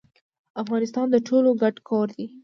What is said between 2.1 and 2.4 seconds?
دی